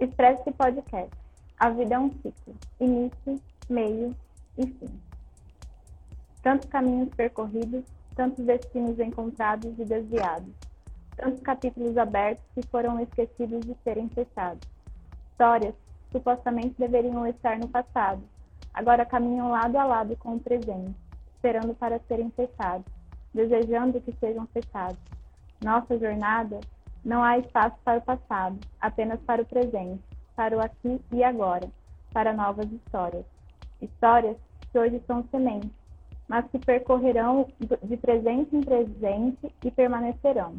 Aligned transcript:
Expresse 0.00 0.52
Podcast. 0.52 1.10
A 1.58 1.70
vida 1.70 1.96
é 1.96 1.98
um 1.98 2.10
ciclo. 2.10 2.54
Início, 2.78 3.40
meio 3.68 4.14
e 4.56 4.64
fim. 4.64 5.00
Tantos 6.40 6.68
caminhos 6.68 7.08
percorridos, 7.16 7.82
tantos 8.14 8.44
destinos 8.44 9.00
encontrados 9.00 9.76
e 9.76 9.84
desviados. 9.84 10.54
Tantos 11.16 11.40
capítulos 11.40 11.98
abertos 11.98 12.44
que 12.54 12.62
foram 12.68 13.00
esquecidos 13.00 13.66
de 13.66 13.74
serem 13.82 14.08
fechados. 14.10 14.60
Histórias 15.32 15.74
que 16.06 16.18
supostamente 16.18 16.76
deveriam 16.78 17.26
estar 17.26 17.58
no 17.58 17.66
passado, 17.66 18.22
agora 18.72 19.04
caminham 19.04 19.50
lado 19.50 19.76
a 19.78 19.84
lado 19.84 20.16
com 20.16 20.36
o 20.36 20.40
presente, 20.40 20.94
esperando 21.34 21.74
para 21.74 21.98
serem 22.06 22.30
fechados, 22.30 22.86
desejando 23.34 24.00
que 24.00 24.12
sejam 24.20 24.46
fechados. 24.46 24.98
Nossa 25.60 25.98
jornada 25.98 26.60
não 27.08 27.24
há 27.24 27.38
espaço 27.38 27.74
para 27.82 28.00
o 28.00 28.02
passado, 28.02 28.58
apenas 28.78 29.18
para 29.20 29.40
o 29.40 29.46
presente, 29.46 30.02
para 30.36 30.54
o 30.54 30.60
aqui 30.60 31.00
e 31.10 31.24
agora, 31.24 31.66
para 32.12 32.34
novas 32.34 32.70
histórias. 32.70 33.24
Histórias 33.80 34.36
que 34.70 34.78
hoje 34.78 35.02
são 35.06 35.24
sementes, 35.30 35.70
mas 36.28 36.44
que 36.50 36.58
percorrerão 36.58 37.48
de 37.82 37.96
presente 37.96 38.54
em 38.54 38.60
presente 38.60 39.50
e 39.64 39.70
permanecerão. 39.70 40.56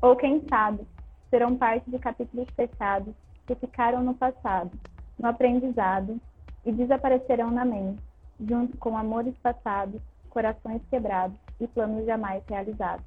Ou 0.00 0.14
quem 0.14 0.46
sabe, 0.48 0.86
serão 1.28 1.56
parte 1.56 1.90
de 1.90 1.98
capítulos 1.98 2.46
fechados 2.54 3.12
que 3.48 3.56
ficaram 3.56 4.00
no 4.00 4.14
passado, 4.14 4.70
no 5.18 5.26
aprendizado 5.26 6.20
e 6.64 6.70
desaparecerão 6.70 7.50
na 7.50 7.64
mente, 7.64 8.00
junto 8.38 8.76
com 8.76 8.96
amores 8.96 9.34
passados, 9.38 10.00
corações 10.30 10.82
quebrados 10.88 11.36
e 11.58 11.66
planos 11.66 12.06
jamais 12.06 12.44
realizados. 12.46 13.04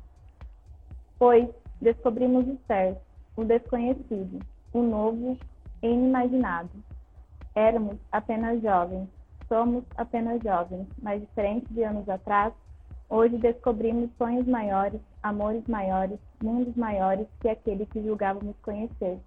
Pois 1.17 1.48
descobrimos 1.81 2.48
o 2.48 2.58
certo, 2.67 3.02
o 3.36 3.44
desconhecido, 3.44 4.40
o 4.73 4.81
novo 4.81 5.38
e 5.81 5.88
inimaginado. 5.88 6.70
Éramos 7.56 7.97
apenas 8.11 8.61
jovens, 8.61 9.08
somos 9.47 9.83
apenas 9.95 10.42
jovens, 10.42 10.88
mas 11.02 11.22
diferente 11.22 11.66
de 11.73 11.83
anos 11.83 12.08
atrás, 12.09 12.53
hoje 13.09 13.38
descobrimos 13.38 14.09
sonhos 14.17 14.45
maiores, 14.48 15.02
amores 15.23 15.64
maiores, 15.67 16.20
mundos 16.42 16.75
maiores 16.75 17.28
que 17.39 17.50
aquele 17.50 17.86
que 17.86 18.02
julgávamos 18.02 18.55
conhecer. 18.61 19.20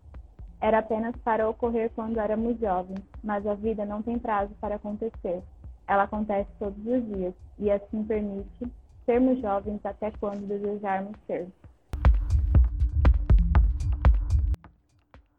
Era 0.61 0.78
apenas 0.78 1.17
para 1.25 1.48
ocorrer 1.48 1.91
quando 1.95 2.21
éramos 2.21 2.59
jovens, 2.61 3.01
mas 3.25 3.47
a 3.47 3.55
vida 3.55 3.87
não 3.87 4.03
tem 4.03 4.19
prazo 4.19 4.53
para 4.61 4.75
acontecer. 4.77 5.43
Ela 5.89 6.03
acontece 6.03 6.51
todos 6.59 6.78
os 6.87 7.17
dias 7.17 7.34
e 7.59 7.71
assim 7.71 8.05
permite 8.05 8.71
sermos 9.06 9.41
jovens 9.41 9.81
até 9.84 10.11
quando 10.12 10.47
desejarmos 10.47 11.17
ser. 11.27 11.48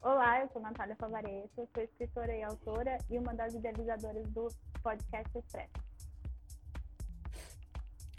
Olá, 0.04 0.42
eu 0.42 0.50
sou 0.50 0.60
Natália 0.60 0.96
Favareto, 0.96 1.70
sou 1.72 1.84
escritora 1.84 2.36
e 2.36 2.42
autora 2.42 2.98
e 3.08 3.20
uma 3.20 3.36
das 3.36 3.54
idealizadoras 3.54 4.28
do 4.32 4.48
podcast 4.82 5.38
Expresso. 5.38 5.70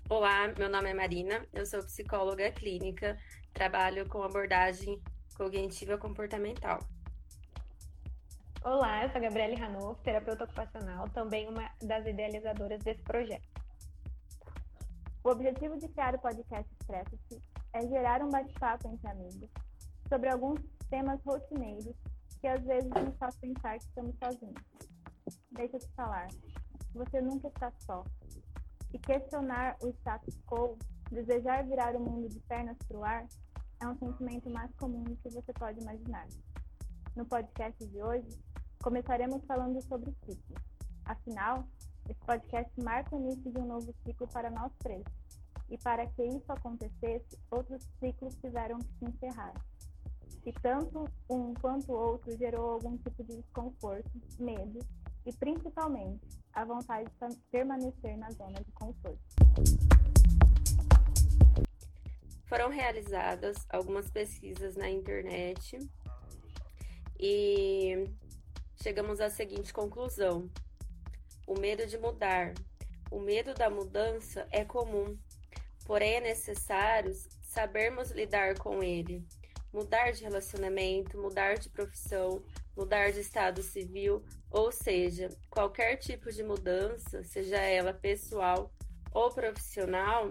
Olá, 0.08 0.46
meu 0.56 0.68
nome 0.68 0.90
é 0.90 0.94
Marina, 0.94 1.44
eu 1.52 1.66
sou 1.66 1.82
psicóloga 1.82 2.52
clínica, 2.52 3.18
trabalho 3.52 4.08
com 4.08 4.22
abordagem 4.22 5.02
cognitiva 5.36 5.98
comportamental. 5.98 6.78
Olá, 8.62 9.02
eu 9.02 9.08
sou 9.10 9.18
a 9.18 9.22
Gabriele 9.22 9.60
Hanoff, 9.60 10.00
terapeuta 10.04 10.44
ocupacional, 10.44 11.08
também 11.08 11.48
uma 11.48 11.68
das 11.82 12.06
idealizadoras 12.06 12.78
desse 12.84 13.02
projeto. 13.02 13.60
O 15.24 15.30
objetivo 15.30 15.76
de 15.76 15.88
criar 15.88 16.14
o 16.14 16.20
podcast 16.20 16.72
Expresso-se 16.74 17.42
é 17.72 17.80
gerar 17.88 18.22
um 18.22 18.28
bate-papo 18.28 18.88
entre 18.88 19.10
amigos 19.10 19.50
sobre 20.08 20.28
alguns 20.28 20.60
temas 20.92 21.18
rotineiros 21.24 21.96
que 22.38 22.46
às 22.46 22.62
vezes 22.64 22.90
nos 22.90 23.16
faz 23.16 23.34
pensar 23.36 23.78
que 23.78 23.84
estamos 23.86 24.14
sozinhos. 24.22 24.62
Deixa 25.52 25.76
eu 25.76 25.80
te 25.80 25.88
falar, 25.94 26.28
você 26.92 27.22
nunca 27.22 27.48
está 27.48 27.72
só. 27.78 28.04
E 28.92 28.98
questionar 28.98 29.78
o 29.82 29.88
status 29.88 30.38
quo, 30.44 30.76
desejar 31.10 31.64
virar 31.64 31.96
o 31.96 32.00
mundo 32.00 32.28
de 32.28 32.38
pernas 32.40 32.76
para 32.86 32.98
o 32.98 33.04
ar, 33.04 33.26
é 33.80 33.86
um 33.88 33.96
sentimento 33.96 34.50
mais 34.50 34.70
comum 34.74 35.02
do 35.02 35.16
que 35.16 35.30
você 35.30 35.50
pode 35.54 35.80
imaginar. 35.80 36.26
No 37.16 37.24
podcast 37.24 37.86
de 37.86 38.02
hoje, 38.02 38.28
começaremos 38.82 39.42
falando 39.46 39.80
sobre 39.80 40.12
ciclos. 40.26 40.62
Afinal, 41.06 41.66
esse 42.06 42.20
podcast 42.20 42.70
marca 42.82 43.16
o 43.16 43.20
início 43.20 43.50
de 43.50 43.58
um 43.58 43.66
novo 43.66 43.94
ciclo 44.04 44.28
para 44.28 44.50
nós 44.50 44.70
três. 44.80 45.04
E 45.70 45.78
para 45.78 46.06
que 46.06 46.22
isso 46.22 46.52
acontecesse, 46.52 47.38
outros 47.50 47.82
ciclos 47.98 48.34
tiveram 48.36 48.78
que 48.78 48.92
se 48.98 49.04
encerrar. 49.06 49.54
E 50.44 50.52
tanto 50.52 51.08
um 51.30 51.54
quanto 51.54 51.92
o 51.92 51.96
outro 51.96 52.36
gerou 52.36 52.72
algum 52.72 52.96
tipo 52.96 53.22
de 53.22 53.36
desconforto, 53.36 54.10
medo 54.40 54.80
e, 55.24 55.32
principalmente, 55.32 56.26
a 56.52 56.64
vontade 56.64 57.08
de 57.08 57.36
permanecer 57.50 58.16
na 58.16 58.28
zona 58.32 58.60
de 58.60 58.72
conforto. 58.72 59.20
Foram 62.46 62.70
realizadas 62.70 63.56
algumas 63.68 64.10
pesquisas 64.10 64.74
na 64.74 64.90
internet 64.90 65.78
e 67.18 68.04
chegamos 68.82 69.20
à 69.20 69.30
seguinte 69.30 69.72
conclusão: 69.72 70.50
o 71.46 71.58
medo 71.58 71.86
de 71.86 71.96
mudar. 71.98 72.52
O 73.12 73.20
medo 73.20 73.52
da 73.52 73.68
mudança 73.68 74.48
é 74.50 74.64
comum, 74.64 75.18
porém 75.84 76.14
é 76.14 76.20
necessário 76.20 77.12
sabermos 77.42 78.10
lidar 78.10 78.58
com 78.58 78.82
ele 78.82 79.22
mudar 79.72 80.12
de 80.12 80.22
relacionamento, 80.22 81.20
mudar 81.20 81.58
de 81.58 81.68
profissão, 81.68 82.42
mudar 82.76 83.10
de 83.10 83.20
estado 83.20 83.62
civil, 83.62 84.22
ou 84.50 84.70
seja, 84.70 85.28
qualquer 85.48 85.96
tipo 85.96 86.30
de 86.30 86.42
mudança, 86.42 87.22
seja 87.24 87.56
ela 87.56 87.94
pessoal 87.94 88.72
ou 89.12 89.30
profissional, 89.30 90.28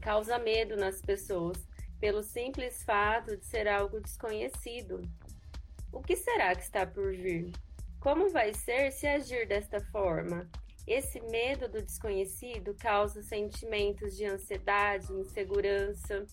causa 0.00 0.38
medo 0.38 0.76
nas 0.76 1.00
pessoas, 1.00 1.58
pelo 1.98 2.22
simples 2.22 2.82
fato 2.82 3.36
de 3.36 3.44
ser 3.44 3.68
algo 3.68 4.00
desconhecido. 4.00 5.02
O 5.92 6.00
que 6.00 6.16
será 6.16 6.54
que 6.54 6.62
está 6.62 6.86
por 6.86 7.12
vir? 7.12 7.52
Como 8.00 8.30
vai 8.30 8.54
ser 8.54 8.90
se 8.92 9.06
agir 9.06 9.46
desta 9.46 9.80
forma? 9.86 10.48
Esse 10.86 11.20
medo 11.20 11.68
do 11.68 11.82
desconhecido 11.82 12.74
causa 12.74 13.22
sentimentos 13.22 14.16
de 14.16 14.24
ansiedade, 14.24 15.12
insegurança, 15.12 16.24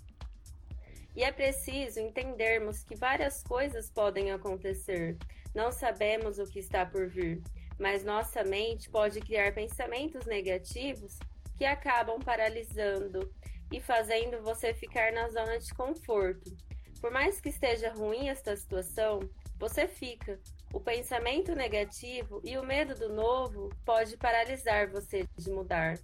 e 1.18 1.24
é 1.24 1.32
preciso 1.32 2.00
entendermos 2.00 2.84
que 2.84 2.96
várias 2.96 3.42
coisas 3.42 3.90
podem 3.90 4.32
acontecer. 4.32 5.18
Não 5.54 5.72
sabemos 5.72 6.38
o 6.38 6.46
que 6.46 6.60
está 6.60 6.86
por 6.86 7.10
vir, 7.10 7.42
mas 7.80 8.04
nossa 8.04 8.44
mente 8.44 8.88
pode 8.88 9.20
criar 9.22 9.52
pensamentos 9.52 10.28
negativos 10.28 11.18
que 11.58 11.66
acabam 11.66 12.20
paralisando 12.20 13.34
e 13.72 13.82
fazendo 13.82 14.44
você 14.44 14.76
ficar 14.76 15.12
na 15.12 15.28
zona 15.30 15.58
de 15.58 15.74
conforto. 15.74 16.56
Por 17.02 17.10
mais 17.10 17.42
que 17.42 17.50
esteja 17.50 17.92
ruim 17.92 18.30
esta 18.30 18.56
situação, 18.56 19.20
você 19.58 19.88
fica. 19.88 20.40
O 20.72 20.80
pensamento 20.80 21.56
negativo 21.56 22.40
e 22.44 22.60
o 22.60 22.64
medo 22.64 22.94
do 22.94 23.12
novo 23.12 23.70
pode 23.84 24.16
paralisar 24.18 24.88
você 24.92 25.28
de 25.36 25.50
mudar, 25.50 25.98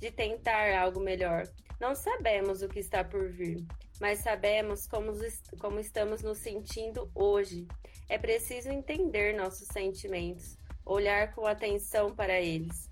de 0.00 0.10
tentar 0.10 0.76
algo 0.76 0.98
melhor. 0.98 1.44
Não 1.78 1.94
sabemos 1.94 2.62
o 2.62 2.68
que 2.68 2.80
está 2.80 3.04
por 3.04 3.28
vir, 3.28 3.64
mas 4.00 4.20
sabemos 4.20 4.86
como, 4.86 5.12
como 5.58 5.80
estamos 5.80 6.22
nos 6.22 6.38
sentindo 6.38 7.10
hoje. 7.14 7.66
É 8.08 8.18
preciso 8.18 8.70
entender 8.70 9.34
nossos 9.34 9.68
sentimentos, 9.68 10.56
olhar 10.84 11.34
com 11.34 11.46
atenção 11.46 12.14
para 12.14 12.40
eles. 12.40 12.90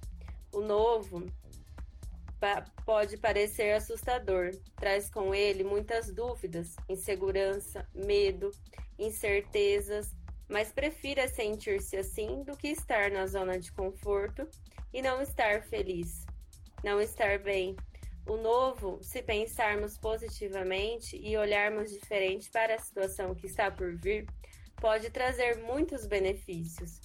O 0.53 0.61
novo 0.61 1.27
pode 2.85 3.17
parecer 3.17 3.75
assustador, 3.75 4.51
traz 4.77 5.09
com 5.09 5.35
ele 5.35 5.65
muitas 5.65 6.13
dúvidas, 6.13 6.77
insegurança, 6.89 7.89
medo, 7.95 8.51
incertezas, 8.99 10.15
mas 10.49 10.71
prefira 10.71 11.27
sentir-se 11.27 11.97
assim 11.97 12.43
do 12.43 12.57
que 12.57 12.69
estar 12.69 13.11
na 13.11 13.27
zona 13.27 13.59
de 13.59 13.73
conforto 13.73 14.47
e 14.93 15.01
não 15.01 15.23
estar 15.23 15.63
feliz, 15.63 16.27
não 16.83 17.01
estar 17.01 17.39
bem, 17.39 17.75
o 18.27 18.37
novo, 18.37 18.99
se 19.03 19.23
pensarmos 19.23 19.99
positivamente 19.99 21.17
e 21.17 21.37
olharmos 21.37 21.91
diferente 21.91 22.51
para 22.51 22.75
a 22.75 22.79
situação 22.79 23.35
que 23.35 23.47
está 23.47 23.71
por 23.71 23.95
vir, 23.97 24.27
pode 24.81 25.11
trazer 25.11 25.59
muitos 25.59 26.07
benefícios. 26.07 27.01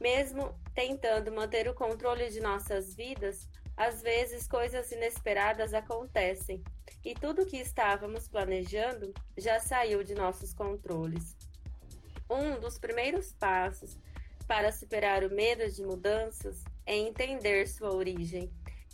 Mesmo 0.00 0.54
tentando 0.74 1.32
manter 1.32 1.68
o 1.68 1.74
controle 1.74 2.28
de 2.30 2.40
nossas 2.40 2.94
vidas, 2.94 3.48
às 3.76 4.02
vezes 4.02 4.46
coisas 4.46 4.90
inesperadas 4.92 5.74
acontecem 5.74 6.62
e 7.04 7.14
tudo 7.14 7.46
que 7.46 7.56
estávamos 7.56 8.28
planejando 8.28 9.12
já 9.36 9.58
saiu 9.58 10.04
de 10.04 10.14
nossos 10.14 10.54
controles. 10.54 11.36
Um 12.30 12.60
dos 12.60 12.78
primeiros 12.78 13.32
passos 13.32 13.98
para 14.46 14.70
superar 14.70 15.24
o 15.24 15.34
medo 15.34 15.68
de 15.70 15.82
mudanças 15.82 16.62
é 16.86 16.96
entender 16.96 17.66
sua 17.66 17.92
origem 17.92 18.50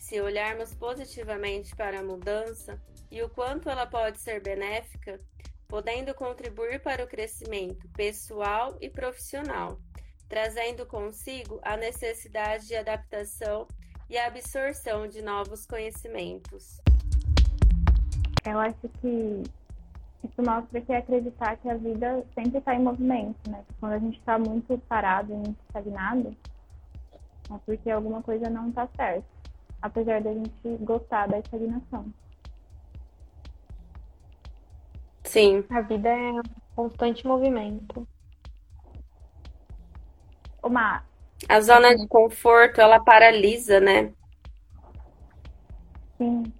se 0.08 0.18
olharmos 0.22 0.74
positivamente 0.74 1.76
para 1.76 2.00
a 2.00 2.02
mudança 2.02 2.80
e 3.10 3.22
o 3.22 3.28
quanto 3.28 3.68
ela 3.68 3.86
pode 3.86 4.18
ser 4.18 4.42
benéfica, 4.42 5.20
podendo 5.68 6.14
contribuir 6.14 6.80
para 6.80 7.04
o 7.04 7.06
crescimento 7.06 7.86
pessoal 7.90 8.74
e 8.80 8.88
profissional, 8.88 9.78
trazendo 10.26 10.86
consigo 10.86 11.60
a 11.62 11.76
necessidade 11.76 12.68
de 12.68 12.74
adaptação 12.74 13.68
e 14.08 14.16
absorção 14.16 15.06
de 15.06 15.20
novos 15.20 15.66
conhecimentos. 15.66 16.80
Eu 18.46 18.58
acho 18.60 18.88
que 19.02 19.42
isso 20.24 20.42
mostra 20.42 20.80
que 20.80 20.90
é 20.90 20.96
acreditar 20.96 21.58
que 21.58 21.68
a 21.68 21.76
vida 21.76 22.24
sempre 22.34 22.60
está 22.60 22.74
em 22.74 22.82
movimento, 22.82 23.50
né? 23.50 23.62
Quando 23.78 23.92
a 23.92 23.98
gente 23.98 24.18
está 24.18 24.38
muito 24.38 24.78
parado, 24.88 25.34
muito 25.34 25.60
estagnado, 25.66 26.34
é 27.50 27.58
porque 27.66 27.90
alguma 27.90 28.22
coisa 28.22 28.48
não 28.48 28.70
está 28.70 28.88
certa, 28.96 29.37
apesar 29.80 30.20
da 30.20 30.32
gente 30.32 30.76
gostar 30.80 31.28
da 31.28 31.38
estagnação. 31.38 32.12
Sim. 35.24 35.64
A 35.70 35.80
vida 35.82 36.08
é 36.08 36.32
um 36.32 36.42
constante 36.74 37.26
movimento. 37.26 38.06
Uma... 40.62 41.02
A 41.48 41.60
zona 41.60 41.94
de 41.94 42.06
conforto, 42.08 42.80
ela 42.80 42.98
paralisa, 42.98 43.78
né? 43.78 44.12
Sim. 46.16 46.52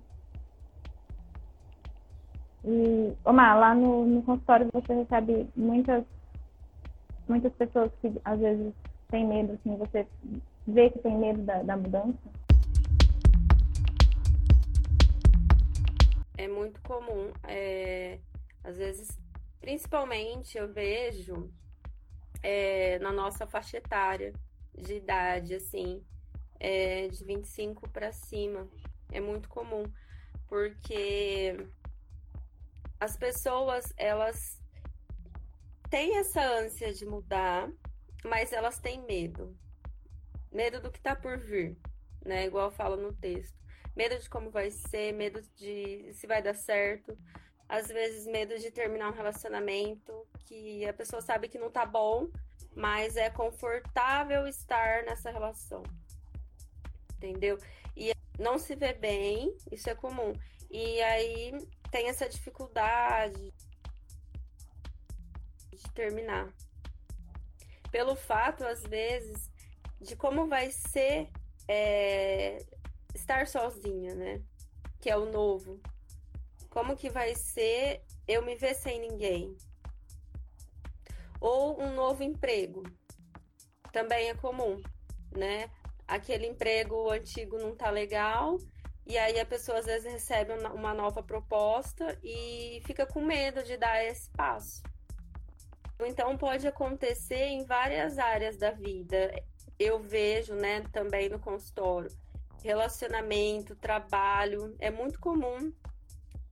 E, 2.64 3.12
Omar, 3.25 3.59
lá 3.59 3.75
no, 3.75 4.05
no 4.05 4.23
consultório 4.23 4.69
você 4.73 4.94
recebe 4.94 5.49
muitas, 5.56 6.05
muitas 7.29 7.53
pessoas 7.55 7.91
que 8.00 8.12
às 8.25 8.38
vezes 8.38 8.73
têm 9.09 9.26
medo, 9.26 9.55
assim, 9.55 9.76
você 9.76 10.06
vê 10.67 10.91
que 10.91 10.99
tem 10.99 11.17
medo 11.17 11.43
da, 11.43 11.62
da 11.62 11.76
mudança? 11.76 12.19
É 16.38 16.46
muito 16.46 16.81
comum. 16.82 17.32
É, 17.43 18.20
às 18.62 18.76
vezes, 18.76 19.08
principalmente 19.61 20.56
eu 20.56 20.73
vejo 20.73 21.52
é, 22.40 22.96
na 23.00 23.11
nossa 23.12 23.44
faixa 23.44 23.79
etária 23.79 24.32
de 24.73 24.94
idade, 24.94 25.56
assim, 25.56 26.00
é, 26.61 27.08
de 27.08 27.25
25 27.25 27.88
para 27.90 28.12
cima. 28.12 28.69
É 29.11 29.20
muito 29.20 29.49
comum, 29.49 29.82
porque 30.46 31.56
as 33.00 33.17
pessoas, 33.17 33.93
elas 33.96 34.62
têm 35.90 36.19
essa 36.19 36.40
ânsia 36.40 36.94
de 36.94 37.05
mudar, 37.05 37.69
mas 38.25 38.52
elas 38.52 38.79
têm 38.79 39.02
medo. 39.02 39.58
Medo 40.52 40.81
do 40.81 40.93
que 40.93 40.99
está 40.99 41.17
por 41.17 41.37
vir, 41.37 41.76
né? 42.25 42.46
Igual 42.46 42.70
fala 42.70 42.96
no 42.96 43.12
texto. 43.12 43.58
Medo 43.99 44.17
de 44.17 44.31
como 44.31 44.49
vai 44.49 44.71
ser, 44.71 45.12
medo 45.12 45.43
de 45.56 46.12
se 46.15 46.25
vai 46.25 46.41
dar 46.41 46.55
certo. 46.55 47.19
Às 47.69 47.89
vezes, 47.89 48.29
medo 48.29 48.56
de 48.56 48.71
terminar 48.71 49.11
um 49.11 49.12
relacionamento 49.12 50.25
que 50.47 50.87
a 50.87 50.93
pessoa 50.93 51.21
sabe 51.21 51.49
que 51.49 51.59
não 51.59 51.69
tá 51.69 51.85
bom, 51.85 52.29
mas 52.77 53.17
é 53.17 53.29
confortável 53.29 54.47
estar 54.47 55.03
nessa 55.03 55.33
relação. 55.33 55.83
Entendeu? 57.17 57.59
E 57.97 58.12
não 58.39 58.56
se 58.56 58.77
vê 58.77 58.93
bem, 58.93 59.53
isso 59.73 59.91
é 59.91 59.97
comum. 59.97 60.33
E 60.71 61.03
aí 61.03 61.50
tem 61.91 62.09
essa 62.09 62.29
dificuldade 62.29 63.53
de 65.73 65.91
terminar. 65.93 66.49
Pelo 67.91 68.15
fato, 68.15 68.65
às 68.65 68.85
vezes, 68.85 69.50
de 70.00 70.15
como 70.15 70.47
vai 70.47 70.71
ser 70.71 71.29
é, 71.67 72.65
estar 73.29 73.47
sozinha, 73.47 74.15
né? 74.15 74.43
Que 74.99 75.11
é 75.11 75.17
o 75.17 75.31
novo. 75.31 75.79
Como 76.71 76.97
que 76.97 77.11
vai 77.11 77.35
ser 77.35 78.03
eu 78.27 78.43
me 78.43 78.55
ver 78.55 78.75
sem 78.75 78.99
ninguém? 78.99 79.55
Ou 81.39 81.81
um 81.81 81.95
novo 81.95 82.23
emprego. 82.23 82.83
Também 83.93 84.31
é 84.31 84.35
comum, 84.35 84.81
né? 85.37 85.71
Aquele 86.07 86.47
emprego 86.47 87.11
antigo 87.11 87.59
não 87.59 87.77
tá 87.77 87.91
legal, 87.91 88.57
e 89.07 89.19
aí 89.19 89.39
a 89.39 89.45
pessoa 89.45 89.79
às 89.79 89.87
vezes 89.87 90.11
recebe 90.11 90.53
uma 90.53 90.95
nova 90.95 91.23
proposta 91.23 92.19
e 92.23 92.81
fica 92.87 93.07
com 93.07 93.21
medo 93.21 93.63
de 93.63 93.77
dar 93.77 94.03
esse 94.05 94.31
passo. 94.31 94.83
Então 96.01 96.37
pode 96.39 96.67
acontecer 96.67 97.45
em 97.45 97.65
várias 97.65 98.19
áreas 98.19 98.57
da 98.57 98.71
vida. 98.71 99.31
Eu 99.79 100.01
vejo, 100.01 100.55
né, 100.55 100.83
também 100.93 101.29
no 101.29 101.39
consultório, 101.39 102.11
relacionamento, 102.63 103.77
trabalho, 103.77 104.75
é 104.79 104.91
muito 104.91 105.19
comum, 105.21 105.73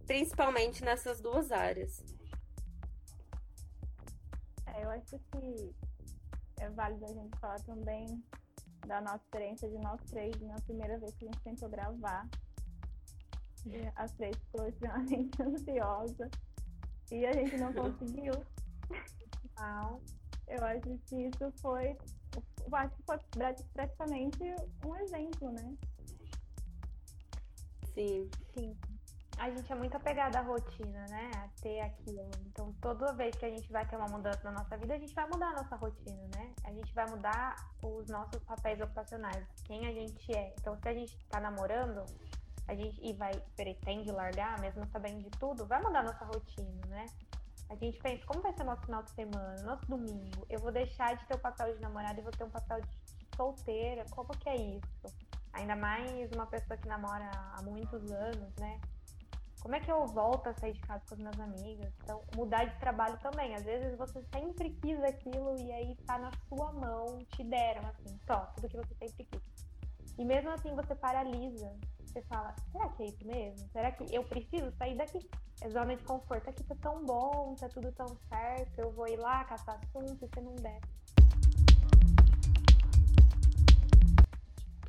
principalmente 0.06 0.85
nessas 0.85 1.20
duas 1.20 1.50
áreas. 1.50 2.03
É, 4.67 4.85
eu 4.85 4.91
acho 4.91 5.19
que 5.19 5.75
é 6.61 6.70
válido 6.70 7.05
a 7.05 7.12
gente 7.12 7.38
falar 7.38 7.61
também 7.61 8.23
da 8.87 9.00
nossa 9.00 9.25
experiência 9.25 9.69
de 9.69 9.79
nós 9.79 10.00
três, 10.11 10.38
na 10.41 10.56
primeira 10.61 10.99
vez 10.99 11.14
que 11.17 11.25
a 11.25 11.29
gente 11.29 11.43
tentou 11.43 11.69
gravar. 11.69 12.29
As 13.97 14.12
três 14.12 14.37
ficou 14.37 14.69
extremamente 14.69 15.31
ansiosa 15.43 16.31
e 17.11 17.26
a 17.26 17.32
gente 17.32 17.56
não 17.56 17.73
conseguiu. 17.73 18.32
Não. 19.58 20.00
Eu 20.47 20.64
acho 20.64 20.99
que 21.06 21.26
isso 21.26 21.50
foi, 21.61 21.97
acho 22.73 22.97
que 22.97 23.03
foi 23.03 23.19
praticamente 23.75 24.38
um 24.85 24.97
exemplo, 24.97 25.50
né? 25.50 25.76
Sim. 27.96 28.31
Sim. 28.52 28.76
A 29.38 29.50
gente 29.50 29.70
é 29.72 29.75
muito 29.75 29.96
apegada 29.96 30.38
à 30.38 30.43
rotina, 30.43 31.06
né? 31.08 31.31
A 31.37 31.48
ter 31.62 31.81
aquilo. 31.81 32.31
Então, 32.46 32.75
toda 32.81 33.14
vez 33.14 33.34
que 33.37 33.44
a 33.46 33.50
gente 33.50 33.70
vai 33.72 33.87
ter 33.87 33.96
uma 33.96 34.08
mudança 34.08 34.40
na 34.44 34.52
nossa 34.52 34.76
vida, 34.76 34.94
a 34.94 34.98
gente 34.98 35.14
vai 35.14 35.26
mudar 35.26 35.48
a 35.48 35.62
nossa 35.62 35.76
rotina, 35.76 36.22
né? 36.34 36.54
A 36.64 36.72
gente 36.72 36.93
vai 36.94 37.08
mudar 37.08 37.56
os 37.82 38.06
nossos 38.08 38.43
papéis 38.44 38.81
ocupacionais, 38.81 39.46
quem 39.64 39.87
a 39.87 39.93
gente 39.93 40.34
é. 40.37 40.54
Então, 40.58 40.76
se 40.78 40.88
a 40.88 40.93
gente 40.93 41.19
tá 41.28 41.40
namorando, 41.40 42.04
a 42.69 42.75
gente 42.75 43.00
e 43.02 43.14
vai 43.14 43.32
pretende 43.56 44.10
largar, 44.10 44.60
mesmo 44.60 44.87
sabendo 44.87 45.22
de 45.22 45.31
tudo, 45.38 45.66
vai 45.66 45.82
mudar 45.82 46.00
a 46.00 46.04
nossa 46.04 46.25
rotina, 46.25 46.87
né? 46.87 47.06
A 47.69 47.75
gente 47.76 47.98
pensa, 47.98 48.25
como 48.26 48.43
vai 48.43 48.52
ser 48.52 48.64
nosso 48.64 48.82
final 48.82 49.02
de 49.02 49.10
semana, 49.10 49.62
nosso 49.62 49.87
domingo? 49.87 50.46
Eu 50.48 50.60
vou 50.60 50.70
deixar 50.70 51.16
de 51.16 51.26
ter 51.26 51.34
o 51.34 51.38
papel 51.38 51.75
de 51.75 51.81
namorada 51.81 52.20
e 52.20 52.22
vou 52.22 52.32
ter 52.32 52.44
um 52.44 52.50
papel 52.50 52.81
de 52.81 52.88
solteira? 53.37 54.04
Como 54.10 54.28
que 54.28 54.48
é 54.48 54.56
isso? 54.56 55.25
Ainda 55.56 55.75
mais 55.75 56.31
uma 56.32 56.47
pessoa 56.47 56.76
que 56.76 56.87
namora 56.87 57.31
há 57.55 57.62
muitos 57.62 58.12
anos, 58.12 58.55
né? 58.61 58.79
Como 59.61 59.75
é 59.75 59.81
que 59.81 59.91
eu 59.91 60.06
volto 60.06 60.49
a 60.49 60.55
sair 60.55 60.75
de 60.75 60.81
casa 60.81 61.03
com 61.08 61.14
as 61.14 61.19
minhas 61.19 61.41
amigas? 61.41 61.93
Então, 62.03 62.23
mudar 62.37 62.67
de 62.67 62.79
trabalho 62.79 63.19
também. 63.20 63.55
Às 63.55 63.64
vezes 63.64 63.97
você 63.97 64.23
sempre 64.35 64.70
quis 64.82 65.03
aquilo 65.03 65.58
e 65.58 65.72
aí 65.72 65.96
tá 66.06 66.19
na 66.19 66.31
sua 66.46 66.72
mão, 66.72 67.19
te 67.34 67.43
deram 67.43 67.89
assim, 67.89 68.20
só, 68.27 68.41
tudo 68.55 68.69
que 68.69 68.77
você 68.77 68.94
sempre 68.94 69.25
quis. 69.25 69.43
E 70.19 70.25
mesmo 70.27 70.51
assim 70.51 70.75
você 70.75 70.94
paralisa. 70.94 71.72
Você 72.01 72.20
fala, 72.22 72.55
será 72.70 72.89
que 72.91 73.03
é 73.03 73.06
isso 73.06 73.27
mesmo? 73.27 73.69
Será 73.70 73.91
que 73.93 74.15
eu 74.15 74.25
preciso 74.25 74.70
sair 74.72 74.96
daqui? 74.96 75.27
É 75.63 75.70
zona 75.70 75.96
de 75.96 76.05
conforto. 76.05 76.51
Aqui 76.51 76.63
tá 76.65 76.77
tão 76.82 77.03
bom, 77.03 77.55
tá 77.58 77.69
tudo 77.70 77.91
tão 77.93 78.08
certo. 78.29 78.79
Eu 78.79 78.93
vou 78.93 79.08
ir 79.08 79.17
lá 79.17 79.43
caçar 79.44 79.81
assunto 79.82 80.22
e 80.22 80.29
você 80.29 80.41
não 80.43 80.55
der. 80.56 80.81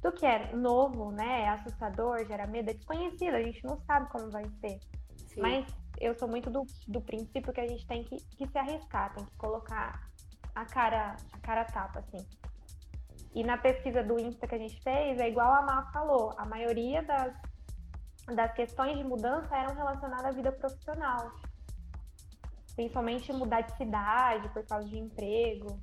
Tudo 0.07 0.19
que 0.19 0.25
é 0.25 0.53
novo, 0.55 1.11
né? 1.11 1.41
É 1.41 1.49
assustador, 1.49 2.25
gera 2.25 2.47
medo, 2.47 2.69
é 2.69 2.73
desconhecido. 2.73 3.33
A 3.33 3.41
gente 3.41 3.61
não 3.65 3.77
sabe 3.81 4.09
como 4.09 4.31
vai 4.31 4.45
ser. 4.61 4.79
Sim. 5.17 5.41
Mas 5.41 5.67
eu 5.99 6.17
sou 6.17 6.29
muito 6.29 6.49
do, 6.49 6.65
do 6.87 7.01
princípio 7.01 7.51
que 7.51 7.59
a 7.59 7.67
gente 7.67 7.85
tem 7.85 8.05
que, 8.05 8.15
que 8.15 8.47
se 8.47 8.57
arriscar, 8.57 9.13
tem 9.13 9.25
que 9.25 9.35
colocar 9.35 10.09
a 10.55 10.65
cara, 10.65 11.17
a 11.33 11.37
cara 11.39 11.65
tapa, 11.65 11.99
assim. 11.99 12.25
E 13.35 13.43
na 13.43 13.57
pesquisa 13.57 14.01
do 14.01 14.17
Insta 14.17 14.47
que 14.47 14.55
a 14.55 14.57
gente 14.57 14.81
fez, 14.81 15.19
é 15.19 15.27
igual 15.27 15.53
a 15.53 15.61
Má 15.63 15.91
falou, 15.91 16.33
a 16.37 16.45
maioria 16.45 17.03
das, 17.03 17.33
das 18.33 18.53
questões 18.53 18.97
de 18.97 19.03
mudança 19.03 19.53
eram 19.57 19.75
relacionadas 19.75 20.27
à 20.27 20.31
vida 20.31 20.53
profissional. 20.53 21.33
Principalmente 22.77 23.33
mudar 23.33 23.59
de 23.59 23.75
cidade 23.75 24.47
por 24.53 24.65
causa 24.65 24.87
de 24.87 24.97
emprego. 24.97 25.77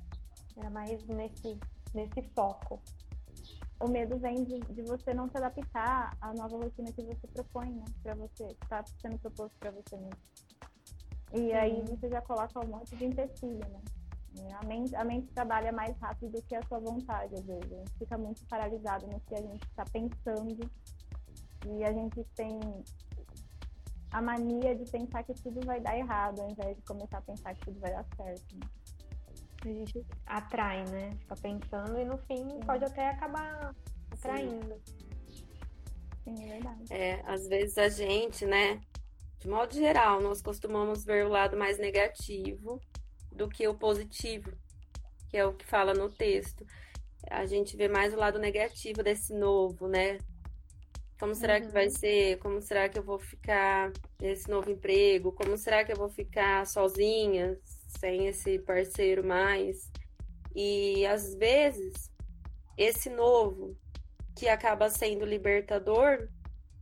Era 0.57 0.71
mais 0.71 1.05
nesse, 1.05 1.59
nesse 1.93 2.23
foco. 2.33 2.81
O 3.79 3.87
medo 3.87 4.17
vem 4.17 4.43
de, 4.43 4.59
de 4.59 4.81
você 4.83 5.13
não 5.13 5.29
se 5.29 5.37
adaptar 5.37 6.15
à 6.21 6.33
nova 6.33 6.57
rotina 6.57 6.91
que 6.93 7.03
você 7.03 7.27
propõe, 7.27 7.71
né? 7.71 7.85
Pra 8.01 8.15
você, 8.15 8.47
que 8.47 8.63
está 8.63 8.83
sendo 9.01 9.19
proposto 9.19 9.55
para 9.59 9.71
você 9.71 9.97
mesmo. 9.97 10.19
E 11.33 11.37
Sim. 11.37 11.53
aí 11.53 11.81
você 11.81 12.09
já 12.09 12.21
coloca 12.21 12.65
um 12.65 12.69
monte 12.69 12.95
de 12.95 13.05
empecilho, 13.05 13.59
né? 13.69 13.81
A 14.53 14.65
mente, 14.65 14.95
a 14.95 15.03
mente 15.03 15.27
trabalha 15.33 15.71
mais 15.71 15.97
rápido 15.97 16.31
do 16.31 16.41
que 16.41 16.55
a 16.55 16.63
sua 16.63 16.79
vontade, 16.79 17.35
às 17.35 17.45
vezes. 17.45 17.71
A 17.71 17.75
gente 17.77 17.93
fica 17.97 18.17
muito 18.17 18.45
paralisado 18.47 19.07
no 19.07 19.19
que 19.21 19.35
a 19.35 19.41
gente 19.41 19.63
está 19.63 19.83
pensando. 19.85 20.69
E 21.67 21.83
a 21.83 21.91
gente 21.91 22.23
tem 22.35 22.59
a 24.11 24.21
mania 24.21 24.75
de 24.75 24.89
pensar 24.89 25.23
que 25.23 25.33
tudo 25.33 25.65
vai 25.65 25.79
dar 25.79 25.97
errado, 25.97 26.41
ao 26.41 26.49
invés 26.49 26.75
de 26.75 26.81
começar 26.83 27.17
a 27.17 27.21
pensar 27.21 27.53
que 27.53 27.65
tudo 27.65 27.79
vai 27.79 27.91
dar 27.91 28.05
certo. 28.15 28.55
Né? 28.55 28.84
A 29.65 29.73
gente 29.73 30.05
atrai, 30.27 30.85
né? 30.85 31.11
Fica 31.21 31.35
pensando 31.35 31.99
e 31.99 32.05
no 32.05 32.17
fim 32.19 32.49
Sim. 32.49 32.59
pode 32.59 32.85
até 32.85 33.09
acabar 33.09 33.75
atraindo. 34.11 34.79
Sim, 36.23 36.43
é 36.43 36.53
verdade. 36.53 36.93
É, 36.93 37.21
às 37.25 37.47
vezes 37.47 37.77
a 37.77 37.89
gente, 37.89 38.45
né, 38.45 38.79
de 39.39 39.47
modo 39.47 39.73
geral, 39.73 40.21
nós 40.21 40.41
costumamos 40.41 41.03
ver 41.03 41.25
o 41.25 41.29
lado 41.29 41.57
mais 41.57 41.79
negativo 41.79 42.79
do 43.31 43.49
que 43.49 43.67
o 43.67 43.73
positivo, 43.73 44.51
que 45.29 45.37
é 45.37 45.45
o 45.45 45.53
que 45.53 45.65
fala 45.65 45.93
no 45.93 46.09
texto. 46.11 46.65
A 47.27 47.45
gente 47.47 47.75
vê 47.75 47.87
mais 47.87 48.13
o 48.13 48.17
lado 48.17 48.37
negativo 48.37 49.01
desse 49.01 49.33
novo, 49.33 49.87
né? 49.87 50.19
Como 51.19 51.33
será 51.33 51.55
uhum. 51.55 51.61
que 51.61 51.67
vai 51.71 51.85
uhum. 51.85 51.91
ser? 51.91 52.37
Como 52.37 52.61
será 52.61 52.87
que 52.87 52.99
eu 52.99 53.03
vou 53.03 53.17
ficar 53.17 53.91
nesse 54.21 54.47
novo 54.49 54.69
emprego? 54.69 55.31
Como 55.31 55.57
será 55.57 55.83
que 55.83 55.91
eu 55.91 55.97
vou 55.97 56.09
ficar 56.09 56.67
sozinha, 56.67 57.57
sem 57.99 58.27
esse 58.27 58.59
parceiro 58.59 59.25
mais? 59.25 59.89
E 60.55 61.05
às 61.05 61.35
vezes, 61.35 62.11
esse 62.77 63.09
novo, 63.09 63.77
que 64.35 64.47
acaba 64.47 64.89
sendo 64.89 65.25
libertador, 65.25 66.27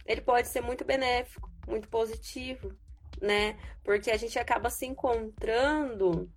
ele 0.05 0.21
pode 0.21 0.47
ser 0.47 0.61
muito 0.61 0.83
benéfico, 0.83 1.49
muito 1.67 1.87
positivo, 1.87 2.75
né? 3.21 3.57
Porque 3.83 4.11
a 4.11 4.17
gente 4.17 4.37
acaba 4.37 4.69
se 4.69 4.85
encontrando 4.85 6.29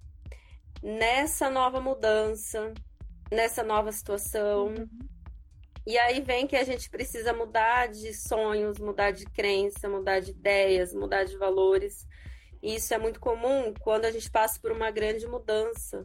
nessa 0.83 1.51
nova 1.51 1.81
mudança, 1.81 2.73
nessa 3.31 3.63
nova 3.63 3.91
situação. 3.91 4.69
Uhum. 4.69 4.89
E 5.87 5.97
aí 5.99 6.21
vem 6.21 6.47
que 6.47 6.57
a 6.57 6.65
gente 6.65 6.91
precisa 6.91 7.33
mudar 7.33 7.89
de 7.89 8.13
sonhos, 8.13 8.79
mudar 8.79 9.13
de 9.13 9.25
crença, 9.25 9.89
mudar 9.89 10.21
de 10.21 10.33
ideias, 10.33 10.93
mudar 10.93 11.25
de 11.25 11.37
valores. 11.37 12.06
E 12.67 12.75
isso 12.75 12.93
é 12.93 12.99
muito 12.99 13.21
comum 13.21 13.73
quando 13.79 14.07
a 14.07 14.11
gente 14.11 14.29
passa 14.29 14.59
por 14.59 14.73
uma 14.73 14.91
grande 14.91 15.25
mudança, 15.25 16.05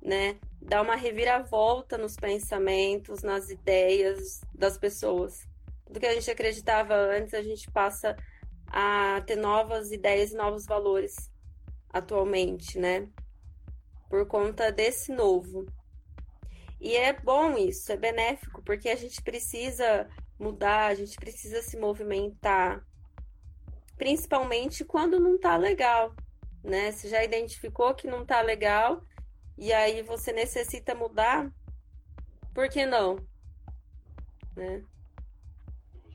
né? 0.00 0.40
Dá 0.58 0.80
uma 0.80 0.96
reviravolta 0.96 1.98
nos 1.98 2.16
pensamentos, 2.16 3.22
nas 3.22 3.50
ideias 3.50 4.40
das 4.54 4.78
pessoas. 4.78 5.46
Do 5.86 6.00
que 6.00 6.06
a 6.06 6.14
gente 6.14 6.30
acreditava 6.30 6.94
antes, 6.94 7.34
a 7.34 7.42
gente 7.42 7.70
passa 7.70 8.16
a 8.68 9.20
ter 9.26 9.36
novas 9.36 9.92
ideias 9.92 10.32
e 10.32 10.34
novos 10.34 10.64
valores 10.64 11.30
atualmente, 11.90 12.78
né? 12.78 13.06
Por 14.08 14.26
conta 14.26 14.72
desse 14.72 15.12
novo. 15.12 15.66
E 16.80 16.96
é 16.96 17.12
bom 17.12 17.54
isso, 17.58 17.92
é 17.92 17.98
benéfico, 17.98 18.62
porque 18.62 18.88
a 18.88 18.96
gente 18.96 19.20
precisa 19.20 20.08
mudar, 20.38 20.86
a 20.86 20.94
gente 20.94 21.16
precisa 21.16 21.60
se 21.60 21.76
movimentar, 21.76 22.82
principalmente 23.98 24.84
quando 24.84 25.20
não 25.20 25.38
tá 25.38 25.56
legal, 25.56 26.14
né? 26.64 26.92
Você 26.92 27.08
já 27.08 27.22
identificou 27.22 27.94
que 27.94 28.06
não 28.06 28.24
tá 28.24 28.40
legal 28.40 29.02
e 29.56 29.72
aí 29.72 30.02
você 30.02 30.32
necessita 30.32 30.94
mudar, 30.94 31.52
por 32.54 32.68
que 32.68 32.86
não? 32.86 33.16
Né? 34.56 34.82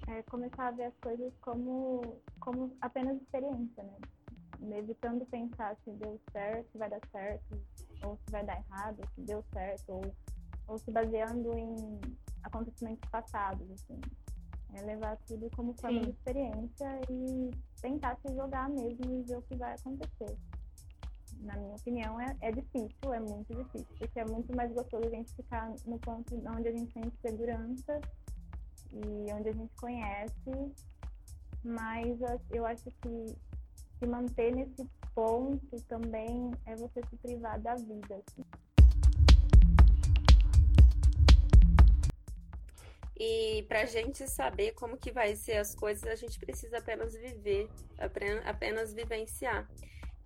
É 0.07 0.23
começar 0.23 0.67
a 0.67 0.71
ver 0.71 0.85
as 0.85 0.97
coisas 1.01 1.33
como, 1.41 2.21
como 2.39 2.75
apenas 2.81 3.21
experiência, 3.21 3.83
né? 3.83 3.97
Evitando 4.79 5.25
pensar 5.25 5.75
se 5.83 5.91
deu 5.91 6.19
certo, 6.31 6.71
se 6.71 6.77
vai 6.77 6.89
dar 6.89 7.01
certo, 7.11 7.61
ou 8.01 8.17
se 8.17 8.31
vai 8.31 8.45
dar 8.45 8.57
errado, 8.57 9.01
se 9.13 9.21
deu 9.21 9.43
certo, 9.53 9.91
ou 9.91 10.15
ou 10.67 10.77
se 10.77 10.91
baseando 10.91 11.57
em 11.57 11.99
acontecimentos 12.43 13.09
passados, 13.09 13.69
assim. 13.71 13.99
É 14.75 14.81
levar 14.81 15.17
tudo 15.27 15.49
como 15.55 15.73
forma 15.73 15.99
Sim. 15.99 16.05
de 16.05 16.11
experiência 16.11 17.01
e 17.09 17.51
tentar 17.81 18.17
se 18.17 18.33
jogar 18.33 18.69
mesmo 18.69 19.19
e 19.19 19.23
ver 19.23 19.37
o 19.37 19.41
que 19.43 19.55
vai 19.55 19.75
acontecer. 19.75 20.37
Na 21.41 21.55
minha 21.57 21.75
opinião, 21.75 22.19
é, 22.19 22.35
é 22.41 22.51
difícil, 22.51 23.13
é 23.13 23.19
muito 23.19 23.53
difícil, 23.53 23.95
porque 23.99 24.19
é 24.19 24.25
muito 24.25 24.55
mais 24.55 24.71
gostoso 24.71 25.05
a 25.05 25.09
gente 25.09 25.33
ficar 25.35 25.69
no 25.85 25.99
ponto 25.99 26.35
onde 26.35 26.69
a 26.69 26.71
gente 26.71 26.91
sente 26.93 27.15
segurança 27.21 27.99
e 28.91 29.33
onde 29.33 29.49
a 29.49 29.51
gente 29.51 29.75
conhece, 29.75 30.73
mas 31.63 32.19
eu 32.49 32.65
acho 32.65 32.85
que 32.85 33.35
se 33.99 34.05
manter 34.05 34.55
nesse 34.55 34.85
ponto 35.13 35.81
também 35.87 36.51
é 36.65 36.75
você 36.75 37.01
se 37.09 37.15
privar 37.17 37.59
da 37.59 37.75
vida. 37.75 38.15
Assim. 38.15 38.43
E 43.17 43.63
para 43.67 43.81
a 43.81 43.85
gente 43.85 44.27
saber 44.27 44.71
como 44.71 44.97
que 44.97 45.11
vai 45.11 45.35
ser 45.35 45.57
as 45.57 45.75
coisas, 45.75 46.03
a 46.03 46.15
gente 46.15 46.39
precisa 46.39 46.79
apenas 46.79 47.13
viver, 47.13 47.69
apenas 48.45 48.93
vivenciar. 48.93 49.69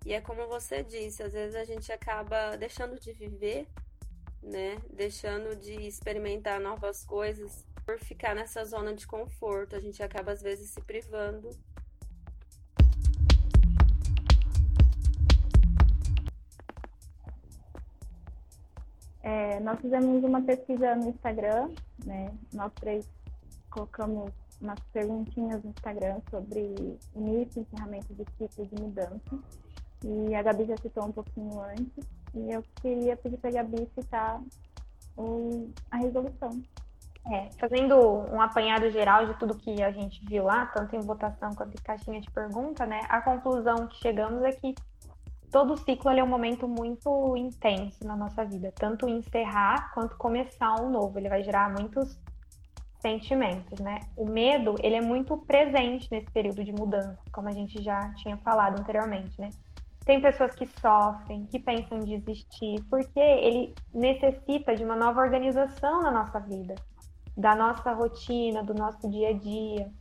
E 0.05 0.13
é 0.13 0.21
como 0.21 0.47
você 0.47 0.83
disse, 0.83 1.21
às 1.21 1.33
vezes 1.33 1.55
a 1.55 1.65
gente 1.65 1.91
acaba 1.91 2.55
deixando 2.55 2.97
de 2.99 3.11
viver, 3.11 3.67
né? 4.41 4.81
Deixando 4.89 5.55
de 5.55 5.73
experimentar 5.73 6.61
novas 6.61 7.03
coisas 7.03 7.65
por 7.85 7.99
ficar 7.99 8.33
nessa 8.33 8.63
zona 8.63 8.93
de 8.93 9.05
conforto. 9.05 9.75
A 9.75 9.81
gente 9.81 10.01
acaba 10.01 10.31
às 10.31 10.41
vezes 10.41 10.69
se 10.69 10.81
privando 10.81 11.49
É, 19.27 19.59
nós 19.59 19.77
fizemos 19.81 20.23
uma 20.23 20.41
pesquisa 20.41 20.95
no 20.95 21.09
Instagram, 21.09 21.69
né? 22.05 22.31
Nós 22.53 22.71
três 22.75 23.09
colocamos 23.69 24.31
umas 24.61 24.79
perguntinhas 24.93 25.61
no 25.61 25.71
Instagram 25.71 26.21
sobre 26.29 26.97
início 27.13 27.59
e 27.59 27.61
encerramento 27.63 28.13
de 28.13 28.23
ciclo 28.37 28.65
de 28.65 28.81
mudança. 28.81 29.37
E 30.05 30.33
a 30.33 30.41
Gabi 30.41 30.63
já 30.63 30.77
citou 30.77 31.07
um 31.07 31.11
pouquinho 31.11 31.59
antes. 31.59 32.07
E 32.33 32.51
eu 32.53 32.63
queria 32.81 33.17
pedir 33.17 33.35
para 33.35 33.49
a 33.49 33.53
Gabi 33.53 33.89
citar 33.93 34.41
o, 35.17 35.71
a 35.91 35.97
resolução. 35.97 36.63
É, 37.29 37.49
fazendo 37.59 37.97
um 38.33 38.39
apanhado 38.39 38.89
geral 38.91 39.25
de 39.25 39.37
tudo 39.37 39.57
que 39.57 39.83
a 39.83 39.91
gente 39.91 40.23
viu 40.25 40.45
lá, 40.45 40.67
tanto 40.67 40.95
em 40.95 41.01
votação 41.01 41.53
quanto 41.53 41.73
em 41.73 41.83
caixinha 41.83 42.21
de 42.21 42.31
pergunta, 42.31 42.85
né? 42.85 43.01
A 43.09 43.19
conclusão 43.19 43.87
que 43.87 43.97
chegamos 43.97 44.41
é 44.43 44.53
que 44.53 44.73
todo 45.51 45.77
ciclo 45.77 46.11
é 46.11 46.23
um 46.23 46.27
momento 46.27 46.67
muito 46.67 47.35
intenso 47.37 48.05
na 48.05 48.15
nossa 48.15 48.43
vida, 48.43 48.73
tanto 48.75 49.07
encerrar 49.07 49.93
quanto 49.93 50.17
começar 50.17 50.81
um 50.81 50.89
novo. 50.89 51.17
Ele 51.17 51.29
vai 51.29 51.43
gerar 51.43 51.69
muitos 51.69 52.19
sentimentos, 52.99 53.79
né? 53.79 53.99
O 54.15 54.25
medo, 54.25 54.75
ele 54.81 54.95
é 54.95 55.01
muito 55.01 55.37
presente 55.37 56.07
nesse 56.11 56.29
período 56.31 56.63
de 56.63 56.71
mudança, 56.71 57.19
como 57.31 57.47
a 57.47 57.51
gente 57.51 57.81
já 57.81 58.13
tinha 58.15 58.37
falado 58.37 58.79
anteriormente, 58.79 59.39
né? 59.39 59.49
Tem 60.05 60.21
pessoas 60.21 60.55
que 60.55 60.65
sofrem, 60.65 61.45
que 61.45 61.59
pensam 61.59 61.99
em 61.99 62.19
desistir, 62.19 62.81
porque 62.89 63.19
ele 63.19 63.75
necessita 63.93 64.75
de 64.75 64.83
uma 64.83 64.95
nova 64.95 65.21
organização 65.21 66.01
na 66.01 66.11
nossa 66.11 66.39
vida, 66.39 66.75
da 67.35 67.55
nossa 67.55 67.91
rotina, 67.93 68.63
do 68.63 68.73
nosso 68.73 69.09
dia 69.09 69.29
a 69.29 69.33
dia 69.33 69.91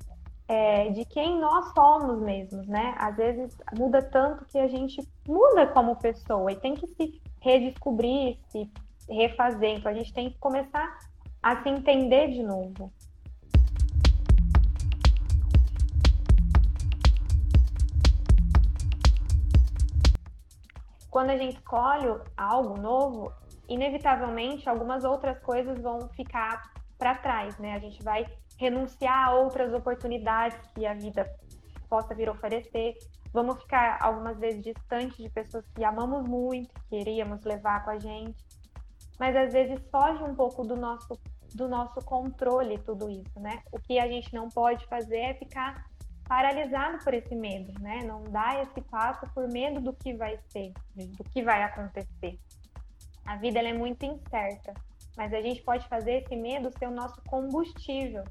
é, 0.49 0.91
de 0.91 1.05
quem 1.05 1.41
nós 1.41 1.73
somos 1.75 2.21
mesmos, 2.21 2.67
né? 2.69 2.95
Às 2.99 3.17
vezes 3.17 3.57
muda 3.77 4.03
tanto 4.03 4.45
que 4.47 4.59
a 4.59 4.69
gente 4.69 5.07
muda 5.27 5.67
como 5.67 5.97
pessoa 5.97 6.53
e 6.53 6.57
tem 6.57 6.75
que 6.75 6.87
se 6.87 7.21
redescobrir, 7.41 8.39
se 8.49 8.71
refazer. 9.09 9.79
Então 9.79 9.91
a 9.91 9.95
gente 9.95 10.13
tem 10.13 10.31
que 10.31 10.39
começar 10.39 10.99
a 11.43 11.63
se 11.63 11.69
entender 11.69 12.29
de 12.29 12.43
novo. 12.43 12.93
Quando 21.11 21.31
a 21.31 21.37
gente 21.37 21.57
escolhe 21.57 22.07
algo 22.37 22.79
novo, 22.79 23.33
inevitavelmente 23.69 24.69
algumas 24.69 25.03
outras 25.03 25.39
coisas 25.39 25.81
vão 25.81 26.09
ficar 26.11 26.71
para 26.99 27.15
trás, 27.15 27.59
né? 27.59 27.75
A 27.75 27.79
gente 27.79 28.03
vai 28.03 28.27
renunciar 28.57 29.29
a 29.29 29.35
outras 29.35 29.73
oportunidades 29.73 30.59
que 30.75 30.87
a 30.87 30.95
vida 30.95 31.31
possa 31.89 32.15
vir 32.15 32.29
oferecer. 32.29 32.95
Vamos 33.33 33.61
ficar 33.63 33.99
algumas 34.01 34.39
vezes 34.39 34.63
distantes 34.63 35.17
de 35.17 35.29
pessoas 35.29 35.65
que 35.75 35.85
amamos 35.85 36.29
muito, 36.29 36.73
que 36.75 36.99
queríamos 36.99 37.45
levar 37.45 37.85
com 37.85 37.91
a 37.91 37.99
gente. 37.99 38.45
Mas 39.19 39.37
às 39.37 39.53
vezes 39.53 39.81
foge 39.91 40.23
um 40.23 40.35
pouco 40.35 40.65
do 40.65 40.77
nosso 40.77 41.19
do 41.55 41.69
nosso 41.69 42.05
controle 42.05 42.77
tudo 42.79 43.09
isso, 43.09 43.41
né? 43.41 43.63
O 43.73 43.79
que 43.79 43.99
a 43.99 44.07
gente 44.07 44.35
não 44.35 44.49
pode 44.49 44.85
fazer 44.87 45.19
é 45.19 45.35
ficar 45.35 45.87
paralisado 46.29 47.03
por 47.03 47.15
esse 47.15 47.35
medo, 47.35 47.73
né? 47.81 48.03
Não 48.05 48.23
dar 48.25 48.63
esse 48.63 48.81
passo 48.83 49.27
por 49.33 49.49
medo 49.49 49.81
do 49.81 49.93
que 49.95 50.13
vai 50.13 50.39
ser, 50.49 50.73
do 50.95 51.25
que 51.25 51.43
vai 51.43 51.63
acontecer. 51.63 52.39
A 53.25 53.37
vida 53.37 53.61
é 53.61 53.73
muito 53.73 54.05
incerta, 54.05 54.75
mas 55.17 55.33
a 55.33 55.41
gente 55.41 55.63
pode 55.63 55.89
fazer 55.89 56.23
esse 56.23 56.37
medo 56.37 56.71
ser 56.79 56.89
o 56.89 56.91
nosso 56.91 57.23
combustível 57.23 58.25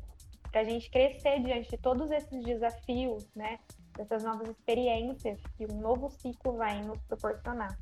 para 0.55 0.61
a 0.61 0.63
gente 0.63 0.89
crescer 0.89 1.41
diante 1.41 1.69
de 1.69 1.77
todos 1.77 2.09
esses 2.09 2.41
desafios, 2.41 3.27
né? 3.35 3.59
Dessas 3.97 4.23
novas 4.23 4.47
experiências 4.47 5.37
que 5.57 5.65
um 5.69 5.81
novo 5.81 6.09
ciclo 6.09 6.55
vai 6.55 6.81
nos 6.81 6.97
proporcionar. 7.01 7.77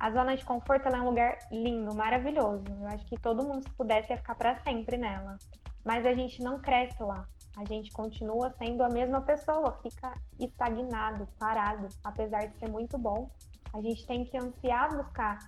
A 0.00 0.10
zona 0.10 0.34
de 0.34 0.42
conforto 0.42 0.88
é 0.88 0.98
um 0.98 1.04
lugar 1.04 1.36
lindo, 1.52 1.94
maravilhoso. 1.94 2.64
Eu 2.80 2.88
acho 2.88 3.04
que 3.04 3.20
todo 3.20 3.46
mundo, 3.46 3.62
se 3.62 3.70
pudesse, 3.74 4.10
ia 4.10 4.16
ficar 4.16 4.36
para 4.36 4.58
sempre 4.62 4.96
nela. 4.96 5.36
Mas 5.84 6.06
a 6.06 6.14
gente 6.14 6.42
não 6.42 6.58
cresce 6.62 7.02
lá. 7.02 7.28
A 7.58 7.64
gente 7.66 7.92
continua 7.92 8.54
sendo 8.56 8.82
a 8.82 8.88
mesma 8.88 9.20
pessoa, 9.20 9.78
fica 9.82 10.18
estagnado, 10.40 11.28
parado, 11.38 11.88
apesar 12.02 12.46
de 12.46 12.56
ser 12.56 12.70
muito 12.70 12.96
bom. 12.96 13.30
A 13.74 13.82
gente 13.82 14.06
tem 14.06 14.24
que 14.24 14.38
ansiar 14.38 14.96
buscar 14.96 15.38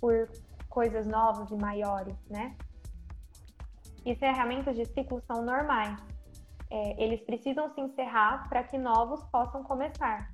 por 0.00 0.28
coisas 0.68 1.06
novas 1.06 1.48
e 1.48 1.54
maiores, 1.54 2.16
né? 2.28 2.56
Encerramentos 4.04 4.74
de 4.76 4.84
ciclo 4.86 5.22
são 5.26 5.44
normais. 5.44 5.98
é, 6.70 7.02
eles 7.02 7.20
precisam 7.22 7.72
se 7.74 7.80
encerrar 7.80 8.48
para 8.48 8.62
que 8.62 8.78
novos 8.78 9.22
possam 9.24 9.62
começar. 9.64 10.32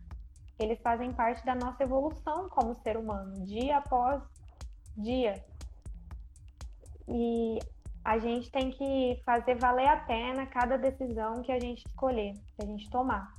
Eles 0.59 0.81
fazem 0.83 1.13
parte 1.13 1.45
da 1.45 1.55
nossa 1.55 1.83
evolução 1.83 2.49
como 2.51 2.75
ser 2.83 2.97
humano, 2.97 3.45
dia 3.45 3.79
após 3.79 4.23
dia. 4.97 5.43
E 7.09 7.59
a 8.05 8.19
gente 8.19 8.51
tem 8.51 8.71
que 8.71 9.21
fazer 9.25 9.57
valer 9.57 9.89
a 9.89 9.97
pena 9.97 10.47
cada 10.47 10.77
decisão 10.77 11.43
que 11.43 11.53
a 11.53 11.59
gente 11.59 11.85
escolher, 11.87 12.35
que 12.55 12.65
a 12.65 12.67
gente 12.67 12.89
tomar. 12.91 13.35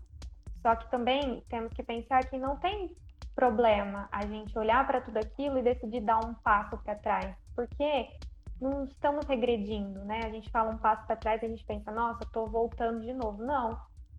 Só 0.62 0.76
que 0.76 0.90
também 0.90 1.44
temos 1.50 1.72
que 1.74 1.84
pensar 1.84 2.26
que 2.26 2.38
não 2.38 2.58
tem 2.58 2.96
problema 3.36 4.10
a 4.12 4.26
gente 4.26 4.58
olhar 4.58 4.86
para 4.88 5.02
tudo 5.02 5.18
aquilo 5.18 5.60
e 5.60 5.62
decidir 5.62 6.02
dar 6.02 6.20
um 6.26 6.34
passo 6.34 6.76
para 6.80 6.96
trás, 6.96 7.36
porque 7.56 8.10
não 8.60 8.86
estamos 8.86 9.26
regredindo, 9.26 10.04
né? 10.06 10.22
A 10.24 10.30
gente 10.30 10.50
fala 10.50 10.72
um 10.72 10.78
passo 10.78 11.06
para 11.06 11.16
trás 11.16 11.42
e 11.42 11.46
a 11.46 11.50
gente 11.50 11.64
pensa, 11.66 11.92
nossa, 11.92 12.24
estou 12.24 12.48
voltando 12.48 13.02
de 13.02 13.14
novo. 13.14 13.44
Não, 13.44 13.78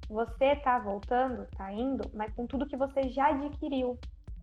você 0.08 0.52
está 0.52 0.78
voltando, 0.78 1.42
está 1.42 1.72
indo, 1.72 2.10
mas 2.14 2.32
com 2.34 2.46
tudo 2.46 2.66
que 2.66 2.76
você 2.76 3.08
já 3.08 3.28
adquiriu. 3.28 3.98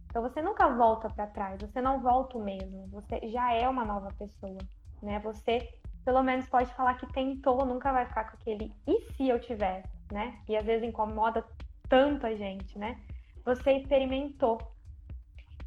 Então 0.05 0.21
você 0.21 0.41
nunca 0.41 0.69
volta 0.69 1.09
para 1.09 1.27
trás, 1.27 1.59
você 1.59 1.81
não 1.81 1.99
volta 1.99 2.37
o 2.37 2.43
mesmo, 2.43 2.87
você 2.87 3.19
já 3.29 3.53
é 3.53 3.67
uma 3.67 3.83
nova 3.83 4.09
pessoa, 4.17 4.57
né? 5.01 5.19
Você 5.19 5.67
pelo 6.05 6.21
menos 6.21 6.47
pode 6.47 6.71
falar 6.75 6.93
que 6.93 7.11
tentou, 7.11 7.65
nunca 7.65 7.91
vai 7.91 8.05
ficar 8.05 8.25
com 8.25 8.37
aquele 8.37 8.71
e 8.87 9.01
se 9.13 9.27
eu 9.27 9.39
tivesse, 9.39 9.89
né? 10.11 10.39
E 10.47 10.55
às 10.55 10.63
vezes 10.63 10.87
incomoda 10.87 11.43
tanto 11.89 12.27
a 12.27 12.35
gente, 12.35 12.77
né? 12.77 12.97
Você 13.43 13.71
experimentou. 13.73 14.59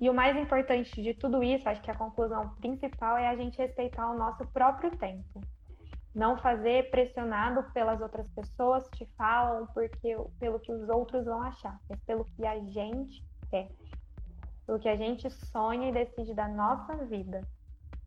E 0.00 0.09
o 0.09 0.14
mais 0.14 0.37
importante 0.37 1.02
de 1.02 1.12
tudo 1.12 1.43
isso, 1.43 1.69
acho 1.69 1.83
que 1.83 1.90
a 1.90 1.97
conclusão 1.97 2.50
principal 2.61 3.17
é 3.17 3.28
a 3.28 3.37
gente 3.37 3.59
respeitar 3.59 4.11
o 4.11 4.17
nosso 4.17 4.47
próprio 4.49 4.97
tempo. 4.97 5.40
Não 6.14 6.37
fazer 6.38 6.90
pressionado 6.90 7.64
pelas 7.73 8.00
outras 8.00 8.28
pessoas 8.28 8.88
que 8.90 9.07
falam 9.17 9.67
porque 9.75 10.17
pelo 10.38 10.61
que 10.61 10.73
os 10.73 10.88
outros 10.88 11.25
vão 11.25 11.43
achar, 11.43 11.78
mas 11.88 12.00
pelo 12.05 12.25
que 12.25 12.47
a 12.47 12.59
gente 12.61 13.25
quer. 13.50 13.69
Pelo 14.67 14.78
que 14.78 14.88
a 14.88 14.97
gente 14.97 15.28
sonha 15.31 15.88
e 15.88 15.93
decide 15.93 16.33
da 16.33 16.47
nossa 16.47 16.97
vida. 17.07 17.40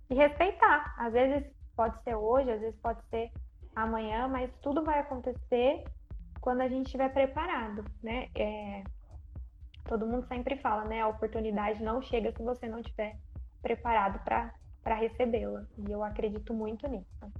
E 0.10 0.15
respeitar. 0.15 0.95
Às 0.98 1.12
vezes 1.12 1.51
pode 1.75 2.01
ser 2.03 2.15
hoje, 2.15 2.51
às 2.51 2.62
vezes 2.62 2.79
pode 2.79 3.03
ser 3.10 3.31
amanhã, 3.75 4.27
mas 4.27 4.50
tudo 4.62 4.83
vai 4.83 5.00
acontecer 5.00 5.83
quando 6.39 6.62
a 6.62 6.67
gente 6.67 6.86
estiver 6.86 7.10
preparado, 7.13 7.83
né? 8.01 8.29
É, 8.36 8.83
todo 9.85 10.07
mundo 10.07 10.27
sempre 10.27 10.57
fala, 10.57 10.85
né? 10.85 11.01
A 11.01 11.07
oportunidade 11.07 11.83
não 11.83 12.01
chega 12.01 12.31
se 12.31 12.43
você 12.43 12.67
não 12.67 12.79
estiver 12.79 13.17
preparado 13.61 14.23
para 14.23 14.95
recebê-la. 14.95 15.65
E 15.77 15.91
eu 15.91 16.03
acredito 16.03 16.53
muito 16.53 16.88
nisso. 16.88 17.31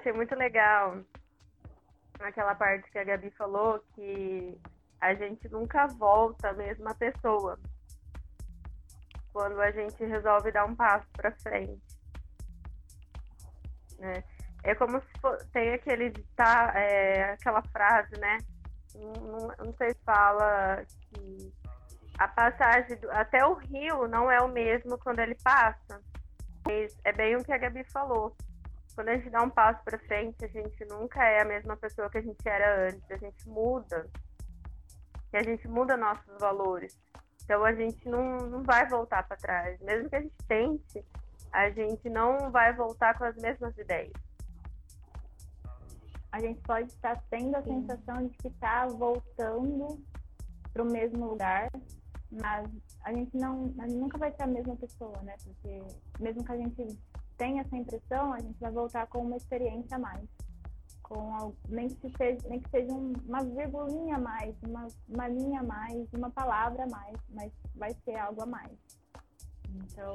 achei 0.00 0.12
muito 0.12 0.34
legal 0.34 0.98
aquela 2.20 2.54
parte 2.54 2.90
que 2.90 2.98
a 2.98 3.04
Gabi 3.04 3.30
falou 3.30 3.82
que 3.94 4.58
a 5.00 5.14
gente 5.14 5.48
nunca 5.48 5.86
volta 5.86 6.50
a 6.50 6.52
mesma 6.52 6.94
pessoa 6.94 7.58
quando 9.32 9.60
a 9.60 9.70
gente 9.70 10.04
resolve 10.04 10.52
dar 10.52 10.64
um 10.64 10.74
passo 10.74 11.06
para 11.12 11.32
frente. 11.32 11.80
Né? 13.98 14.24
É 14.62 14.74
como 14.74 15.00
se 15.00 15.20
for, 15.20 15.36
tem 15.52 15.72
aquele 15.72 16.10
tá, 16.36 16.72
é, 16.74 17.32
aquela 17.32 17.62
frase, 17.62 18.18
né? 18.18 18.38
Não, 18.94 19.66
não 19.66 19.74
sei 19.74 19.90
se 19.90 20.00
fala 20.04 20.84
que 20.86 21.52
a 22.18 22.28
passagem 22.28 22.98
do, 22.98 23.10
até 23.12 23.44
o 23.46 23.54
rio 23.54 24.06
não 24.06 24.30
é 24.30 24.40
o 24.40 24.48
mesmo 24.48 24.98
quando 24.98 25.20
ele 25.20 25.34
passa. 25.42 26.00
É 27.04 27.12
bem 27.12 27.36
o 27.36 27.44
que 27.44 27.52
a 27.52 27.58
Gabi 27.58 27.82
falou. 27.84 28.36
Quando 28.94 29.08
a 29.08 29.16
gente 29.16 29.30
dá 29.30 29.42
um 29.42 29.48
passo 29.48 29.82
para 29.82 29.98
frente, 30.00 30.44
a 30.44 30.48
gente 30.48 30.84
nunca 30.84 31.24
é 31.24 31.40
a 31.40 31.44
mesma 31.46 31.76
pessoa 31.76 32.10
que 32.10 32.18
a 32.18 32.22
gente 32.22 32.46
era 32.46 32.88
antes. 32.88 33.10
A 33.10 33.16
gente 33.16 33.48
muda. 33.48 34.06
E 35.32 35.36
a 35.38 35.42
gente 35.42 35.66
muda 35.66 35.96
nossos 35.96 36.38
valores. 36.38 36.98
Então 37.44 37.64
a 37.64 37.72
gente 37.72 38.06
não, 38.06 38.36
não 38.36 38.62
vai 38.62 38.86
voltar 38.86 39.26
para 39.26 39.36
trás. 39.38 39.80
Mesmo 39.80 40.10
que 40.10 40.16
a 40.16 40.20
gente 40.20 40.36
tente, 40.46 41.04
a 41.50 41.70
gente 41.70 42.08
não 42.10 42.50
vai 42.50 42.74
voltar 42.74 43.16
com 43.16 43.24
as 43.24 43.36
mesmas 43.36 43.76
ideias. 43.78 44.12
A 46.32 46.40
gente 46.40 46.60
pode 46.60 46.90
estar 46.90 47.22
tendo 47.30 47.56
a 47.56 47.62
Sim. 47.62 47.80
sensação 47.80 48.26
de 48.26 48.36
que 48.38 48.48
está 48.48 48.86
voltando 48.86 50.00
para 50.72 50.82
o 50.82 50.90
mesmo 50.90 51.30
lugar, 51.30 51.70
mas 52.30 52.68
a 53.04 53.12
gente 53.12 53.36
não, 53.36 53.64
a 53.78 53.88
gente 53.88 53.98
nunca 53.98 54.18
vai 54.18 54.32
ser 54.32 54.44
a 54.44 54.46
mesma 54.46 54.76
pessoa, 54.76 55.20
né? 55.22 55.34
Porque 55.42 55.82
mesmo 56.20 56.44
que 56.44 56.52
a 56.52 56.56
gente 56.56 56.98
tenha 57.36 57.62
essa 57.62 57.76
impressão, 57.76 58.32
a 58.32 58.38
gente 58.38 58.58
vai 58.60 58.70
voltar 58.70 59.06
com 59.08 59.20
uma 59.20 59.36
experiência 59.36 59.96
a 59.96 59.98
mais 59.98 60.28
com 61.10 61.52
nem 61.68 61.88
que 61.88 62.08
seja, 62.16 62.48
nem 62.48 62.60
que 62.60 62.70
seja 62.70 62.92
uma 62.92 63.42
vírgulinha 63.42 64.14
a 64.14 64.20
mais, 64.20 64.54
uma, 64.62 64.86
uma 65.08 65.26
linha 65.26 65.60
a 65.60 65.64
mais, 65.64 66.08
uma 66.12 66.30
palavra 66.30 66.84
a 66.84 66.88
mais, 66.88 67.16
mas 67.30 67.52
vai 67.74 67.92
ser 68.04 68.14
algo 68.14 68.42
a 68.42 68.46
mais. 68.46 68.78
Então, 69.74 70.12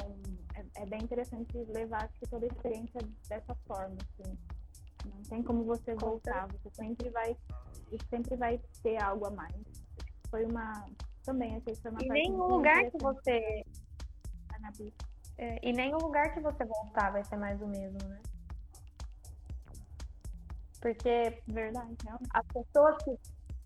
é, 0.56 0.84
é 0.84 0.86
bem 0.86 1.04
interessante 1.04 1.58
levar 1.68 2.06
acho 2.06 2.14
que 2.18 2.30
toda 2.30 2.46
a 2.46 2.48
experiência 2.48 3.02
dessa 3.28 3.54
forma, 3.68 3.98
assim. 4.02 4.38
Não 5.14 5.24
tem 5.24 5.44
como 5.44 5.64
você 5.64 5.96
voltar, 5.96 6.48
você 6.48 6.70
sempre 6.72 7.10
vai, 7.10 7.36
sempre 8.10 8.36
vai 8.36 8.60
ter 8.82 9.02
algo 9.02 9.28
a 9.28 9.32
mais. 9.32 9.56
Foi 10.30 10.46
uma, 10.46 10.86
também 11.24 11.56
achei 11.56 11.74
que 11.76 11.82
foi 11.82 11.92
uma 11.92 12.04
E 12.04 12.10
nenhum 12.10 12.48
lugar 12.48 12.90
que 12.90 12.98
você... 12.98 13.66
É, 15.38 15.60
e 15.68 15.74
nenhum 15.74 15.98
lugar 15.98 16.34
que 16.34 16.40
você 16.40 16.64
voltar 16.64 17.12
vai 17.12 17.24
ser 17.24 17.36
mais 17.36 17.62
o 17.62 17.68
mesmo, 17.68 17.98
né? 18.08 18.22
Porque, 20.82 21.42
verdade, 21.48 21.96
as 22.30 22.46
pessoas 22.48 23.04
que 23.04 23.18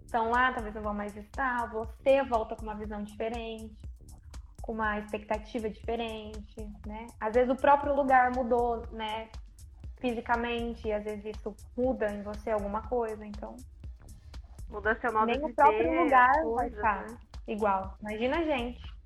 estão 0.03 0.31
lá 0.31 0.53
talvez 0.53 0.73
não 0.73 0.81
vão 0.81 0.93
mais 0.93 1.15
estar, 1.15 1.69
você 1.69 2.23
volta 2.23 2.55
com 2.55 2.63
uma 2.63 2.75
visão 2.75 3.03
diferente, 3.03 3.77
com 4.61 4.73
uma 4.73 4.99
expectativa 4.99 5.69
diferente, 5.69 6.55
né? 6.85 7.07
Às 7.19 7.33
vezes 7.33 7.51
o 7.51 7.55
próprio 7.55 7.95
lugar 7.95 8.31
mudou, 8.35 8.87
né? 8.91 9.29
Fisicamente, 9.99 10.87
e 10.87 10.93
às 10.93 11.03
vezes 11.03 11.25
isso 11.25 11.55
muda 11.75 12.11
em 12.11 12.23
você 12.23 12.51
alguma 12.51 12.81
coisa, 12.87 13.25
então. 13.25 13.55
Muda 14.69 14.97
seu 15.01 15.11
modo 15.11 15.25
Nem 15.25 15.39
de 15.39 15.45
o 15.45 15.53
próprio 15.53 16.03
lugar 16.03 16.31
coisas, 16.41 16.55
vai 16.55 16.67
estar 16.69 17.09
né? 17.09 17.17
igual. 17.47 17.97
Imagina 18.01 18.39
a 18.39 18.43
gente. 18.43 18.99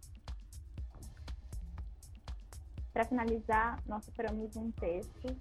Para 2.91 3.06
finalizar, 3.06 3.79
nós 3.88 4.06
separamos 4.06 4.56
um 4.56 4.69
texto 4.71 5.36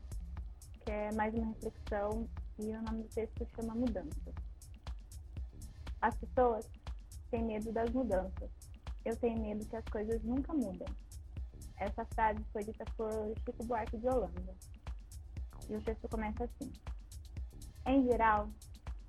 que 0.85 0.91
é 0.91 1.13
mais 1.13 1.35
uma 1.35 1.49
reflexão 1.49 2.27
e 2.59 2.71
o 2.71 2.83
nome 2.83 3.03
do 3.03 3.09
texto 3.09 3.47
chama 3.55 3.75
Mudança. 3.75 4.33
As 6.01 6.17
pessoas 6.17 6.69
têm 7.31 7.45
medo 7.45 7.71
das 7.73 7.91
mudanças. 7.91 8.51
Eu 9.05 9.17
tenho 9.17 9.41
medo 9.41 9.67
que 9.67 9.77
as 9.77 9.85
coisas 9.85 10.23
nunca 10.23 10.53
mudem. 10.55 10.89
Essa 11.77 12.05
frase 12.15 12.43
foi 12.53 12.65
dita 12.65 12.85
por 12.97 13.11
Chico 13.45 13.65
Buarque 13.65 13.99
de 13.99 14.09
Holanda. 14.09 14.55
E 15.73 15.77
o 15.77 15.83
texto 15.83 16.09
começa 16.09 16.45
assim: 16.45 16.71
Em 17.87 18.05
geral, 18.05 18.49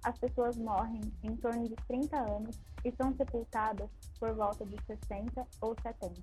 as 0.04 0.18
pessoas 0.18 0.58
morrem 0.58 1.02
em 1.22 1.36
torno 1.36 1.68
de 1.68 1.76
30 1.88 2.18
anos 2.18 2.60
e 2.84 2.92
são 2.92 3.14
sepultadas 3.16 3.90
por 4.20 4.34
volta 4.34 4.66
de 4.66 4.78
60 4.86 5.46
ou 5.62 5.76
70. 5.82 6.22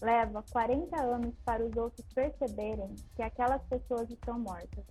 Leva 0.00 0.44
40 0.52 1.00
anos 1.02 1.34
para 1.44 1.64
os 1.64 1.76
outros 1.76 2.06
perceberem 2.14 2.94
que 3.16 3.22
aquelas 3.22 3.62
pessoas 3.64 4.08
estão 4.10 4.38
mortas 4.38 4.84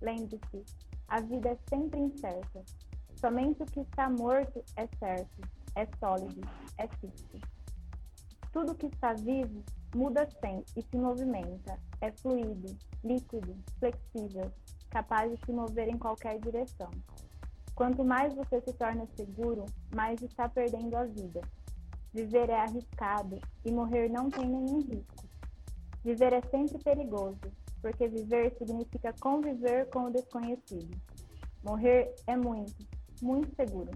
Lembre-se, 0.00 0.64
a 1.08 1.20
vida 1.20 1.50
é 1.50 1.58
sempre 1.68 1.98
incerta. 2.00 2.64
Somente 3.16 3.62
o 3.62 3.66
que 3.66 3.80
está 3.80 4.08
morto 4.08 4.64
é 4.76 4.86
certo, 4.98 5.40
é 5.74 5.86
sólido, 5.98 6.40
é 6.78 6.86
fixo. 6.86 7.38
Tudo 8.52 8.76
que 8.76 8.86
está 8.86 9.12
vivo 9.14 9.64
muda 9.94 10.28
sempre 10.40 10.64
e 10.76 10.82
se 10.82 10.96
movimenta, 10.96 11.78
é 12.00 12.10
fluido, 12.12 12.76
líquido, 13.02 13.56
flexível, 13.78 14.52
capaz 14.90 15.30
de 15.30 15.44
se 15.44 15.52
mover 15.52 15.88
em 15.88 15.98
qualquer 15.98 16.38
direção. 16.38 16.90
Quanto 17.74 18.04
mais 18.04 18.34
você 18.34 18.60
se 18.60 18.72
torna 18.72 19.06
seguro, 19.16 19.64
mais 19.94 20.20
está 20.22 20.48
perdendo 20.48 20.96
a 20.96 21.04
vida. 21.04 21.40
Viver 22.12 22.50
é 22.50 22.60
arriscado 22.60 23.38
e 23.64 23.70
morrer 23.70 24.08
não 24.08 24.28
tem 24.28 24.46
nenhum 24.46 24.80
risco. 24.80 25.28
Viver 26.02 26.32
é 26.32 26.42
sempre 26.42 26.78
perigoso, 26.78 27.40
porque 27.80 28.08
viver 28.08 28.54
significa 28.58 29.14
conviver 29.20 29.88
com 29.90 30.04
o 30.04 30.10
desconhecido. 30.10 30.96
Morrer 31.62 32.14
é 32.26 32.36
muito, 32.36 32.74
muito 33.22 33.54
seguro. 33.54 33.90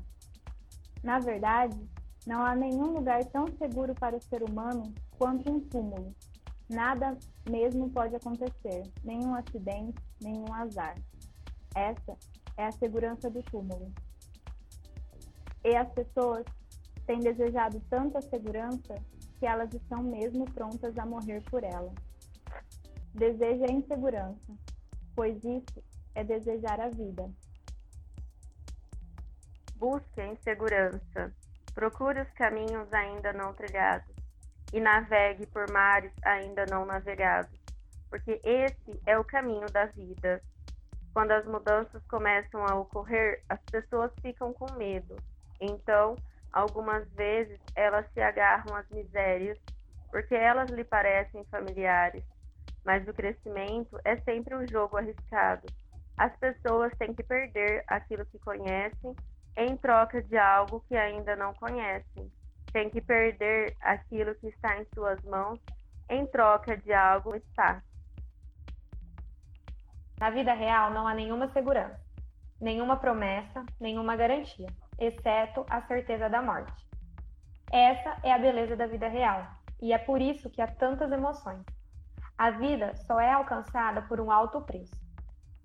Na 1.03 1.19
verdade, 1.19 1.77
não 2.27 2.45
há 2.45 2.55
nenhum 2.55 2.93
lugar 2.93 3.25
tão 3.27 3.47
seguro 3.59 3.95
para 3.95 4.17
o 4.17 4.23
ser 4.23 4.43
humano 4.43 4.95
quanto 5.23 5.53
um 5.53 5.61
túmulo. 5.61 6.13
Nada 6.69 7.17
mesmo 7.49 7.89
pode 7.91 8.17
acontecer, 8.17 8.83
nenhum 9.05 9.37
acidente, 9.37 9.95
nenhum 10.21 10.53
azar. 10.53 10.97
Essa 11.77 12.19
é 12.57 12.67
a 12.67 12.73
segurança 12.73 13.31
do 13.31 13.41
túmulo. 13.41 13.93
E 15.65 15.77
as 15.77 15.89
pessoas 15.93 16.45
têm 17.07 17.21
desejado 17.21 17.81
tanta 17.89 18.21
segurança 18.21 18.97
que 19.39 19.47
elas 19.47 19.73
estão 19.73 20.03
mesmo 20.03 20.45
prontas 20.47 20.99
a 20.99 21.07
morrer 21.07 21.41
por 21.45 21.63
ela. 21.63 21.95
Deseja 23.15 23.67
a 23.69 23.73
insegurança, 23.73 24.53
pois 25.15 25.37
isso 25.37 25.85
é 26.17 26.25
desejar 26.25 26.81
a 26.81 26.89
vida. 26.89 27.31
Busque 29.77 30.21
a 30.21 30.33
insegurança, 30.33 31.33
procure 31.73 32.23
os 32.23 32.31
caminhos 32.33 32.93
ainda 32.93 33.33
não 33.33 33.55
trilhados 33.55 34.12
e 34.73 34.81
navegue 34.81 35.47
por 35.47 35.71
mares 35.71 36.13
ainda 36.25 36.65
não 36.67 36.87
navegados, 36.87 37.59
porque 38.09 38.41
esse 38.43 39.01
é 39.07 39.19
o 39.19 39.25
caminho 39.25 39.67
da 39.71 39.87
vida. 39.87 40.43
Quando 41.13 41.33
as 41.33 41.45
mudanças 41.45 42.03
começam 42.07 42.65
a 42.67 42.75
ocorrer, 42.75 43.43
as 43.49 43.61
pessoas 43.71 44.11
ficam 44.23 44.53
com 44.53 44.73
medo. 44.73 45.17
Então, 45.61 46.17
algumas 46.53 47.07
vezes 47.13 47.61
elas 47.75 48.07
se 48.13 48.21
agarram 48.21 48.75
às 48.75 48.89
misérias, 48.89 49.59
porque 50.11 50.35
elas 50.35 50.71
lhe 50.71 50.85
parecem 50.85 51.45
familiares. 51.45 52.25
Mas 52.85 53.07
o 53.07 53.13
crescimento 53.13 53.99
é 54.05 54.17
sempre 54.19 54.57
um 54.57 54.67
jogo 54.67 54.97
arriscado. 54.97 55.67
As 56.17 56.35
pessoas 56.37 56.93
têm 56.99 57.15
que 57.15 57.23
perder 57.23 57.85
aquilo 57.87 58.25
que 58.27 58.39
conhecem 58.39 59.15
em 59.57 59.77
troca 59.77 60.23
de 60.23 60.37
algo 60.37 60.81
que 60.89 60.97
ainda 60.97 61.37
não 61.37 61.53
conhecem. 61.55 62.31
Têm 62.73 62.91
que 62.91 63.01
perder 63.01 63.77
aquilo 63.81 64.35
que 64.37 64.49
está 64.49 64.81
em 64.81 64.87
suas 64.95 65.23
mãos 65.25 65.61
em 66.09 66.27
troca 66.27 66.77
de 66.77 66.93
algo 66.93 67.35
está. 67.35 67.83
Na 70.19 70.31
vida 70.31 70.53
real 70.53 70.91
não 70.91 71.07
há 71.07 71.15
nenhuma 71.15 71.49
segurança, 71.49 72.01
nenhuma 72.61 72.97
promessa, 72.97 73.65
nenhuma 73.81 74.15
garantia, 74.15 74.69
exceto 74.99 75.67
a 75.69 75.83
certeza 75.83 76.29
da 76.29 76.41
morte. 76.41 76.87
Essa 77.73 78.19
é 78.23 78.33
a 78.33 78.39
beleza 78.39 78.77
da 78.77 78.87
vida 78.87 79.09
real, 79.09 79.47
e 79.81 79.93
é 79.93 79.99
por 79.99 80.21
isso 80.21 80.51
que 80.51 80.61
há 80.61 80.67
tantas 80.67 81.11
emoções. 81.11 81.65
A 82.37 82.51
vida 82.51 82.95
só 83.07 83.19
é 83.19 83.33
alcançada 83.33 84.03
por 84.03 84.21
um 84.21 84.31
alto 84.31 84.61
preço. 84.61 84.95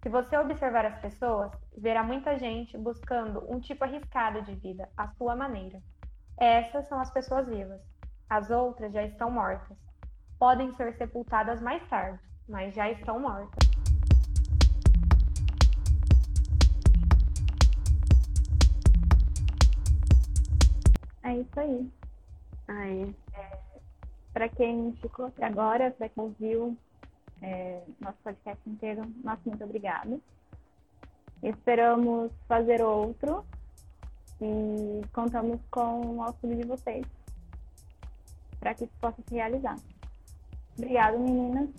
Se 0.01 0.09
você 0.09 0.37
observar 0.37 0.85
as 0.85 0.99
pessoas, 0.99 1.51
verá 1.77 2.01
muita 2.03 2.37
gente 2.37 2.77
buscando 2.77 3.43
um 3.51 3.59
tipo 3.59 3.83
arriscado 3.83 4.41
de 4.43 4.55
vida, 4.55 4.89
à 4.95 5.07
sua 5.09 5.35
maneira. 5.35 5.81
Essas 6.37 6.87
são 6.87 6.99
as 6.99 7.09
pessoas 7.09 7.47
vivas. 7.47 7.81
As 8.29 8.51
outras 8.51 8.93
já 8.93 9.03
estão 9.03 9.31
mortas. 9.31 9.75
Podem 10.37 10.75
ser 10.75 10.95
sepultadas 10.97 11.59
mais 11.61 11.83
tarde, 11.89 12.19
mas 12.47 12.75
já 12.75 12.91
estão 12.91 13.19
mortas. 13.19 13.57
É 21.23 21.37
isso 21.37 21.59
aí. 21.59 21.91
Aí. 22.67 23.15
É, 23.33 23.57
para 24.31 24.47
quem 24.47 24.93
ficou 25.01 25.25
até 25.25 25.45
agora, 25.45 25.89
para 25.89 26.07
quem 26.07 26.23
ouviu 26.23 26.77
é, 27.41 27.81
nosso 27.99 28.17
podcast 28.23 28.69
inteiro, 28.69 29.01
nosso 29.23 29.41
muito 29.45 29.63
obrigada. 29.63 30.19
Esperamos 31.41 32.31
fazer 32.47 32.81
outro 32.83 33.43
e 34.41 35.01
contamos 35.13 35.59
com 35.71 36.17
o 36.17 36.23
auxílio 36.23 36.57
de 36.57 36.67
vocês 36.67 37.05
para 38.59 38.73
que 38.73 38.85
isso 38.85 38.93
possa 38.99 39.21
se 39.27 39.35
realizar. 39.35 39.75
Obrigada, 40.77 41.17
meninas. 41.17 41.69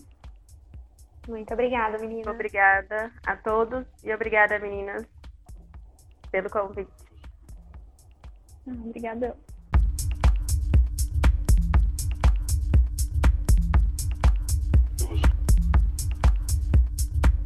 Muito 1.28 1.52
obrigada, 1.52 1.98
meninas. 1.98 2.26
Obrigada 2.26 3.12
a 3.26 3.36
todos 3.36 3.86
e 4.02 4.12
obrigada, 4.12 4.58
meninas, 4.58 5.06
pelo 6.30 6.48
convite. 6.48 6.90
Ah, 8.66 8.72
obrigada. 8.84 9.36